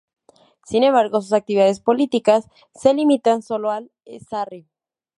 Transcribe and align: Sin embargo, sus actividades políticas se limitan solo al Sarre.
Sin 0.65 0.83
embargo, 0.83 1.21
sus 1.21 1.31
actividades 1.31 1.79
políticas 1.79 2.49
se 2.73 2.95
limitan 2.95 3.43
solo 3.43 3.69
al 3.69 3.91
Sarre. 4.27 4.65